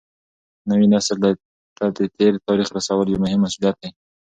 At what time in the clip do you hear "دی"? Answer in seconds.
3.81-3.89